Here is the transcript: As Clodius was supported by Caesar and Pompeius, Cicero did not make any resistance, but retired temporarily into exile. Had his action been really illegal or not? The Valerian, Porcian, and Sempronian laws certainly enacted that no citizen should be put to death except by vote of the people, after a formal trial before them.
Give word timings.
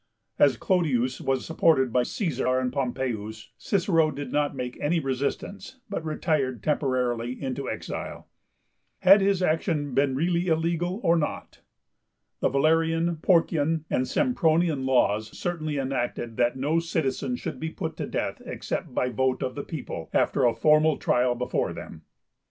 As 0.39 0.57
Clodius 0.57 1.21
was 1.21 1.45
supported 1.45 1.93
by 1.93 2.01
Caesar 2.01 2.57
and 2.57 2.73
Pompeius, 2.73 3.51
Cicero 3.55 4.09
did 4.09 4.31
not 4.31 4.55
make 4.55 4.75
any 4.81 4.99
resistance, 4.99 5.77
but 5.91 6.03
retired 6.03 6.63
temporarily 6.63 7.39
into 7.39 7.69
exile. 7.69 8.27
Had 9.01 9.21
his 9.21 9.43
action 9.43 9.93
been 9.93 10.15
really 10.15 10.47
illegal 10.47 11.01
or 11.03 11.15
not? 11.17 11.61
The 12.39 12.49
Valerian, 12.49 13.17
Porcian, 13.17 13.85
and 13.91 14.07
Sempronian 14.07 14.87
laws 14.87 15.37
certainly 15.37 15.77
enacted 15.77 16.35
that 16.37 16.57
no 16.57 16.79
citizen 16.79 17.35
should 17.35 17.59
be 17.59 17.69
put 17.69 17.95
to 17.97 18.07
death 18.07 18.41
except 18.43 18.95
by 18.95 19.09
vote 19.09 19.43
of 19.43 19.53
the 19.53 19.63
people, 19.63 20.09
after 20.13 20.45
a 20.45 20.55
formal 20.55 20.97
trial 20.97 21.35
before 21.35 21.73
them. 21.73 22.01